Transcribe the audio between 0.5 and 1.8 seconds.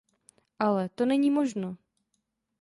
Ale… to není možno!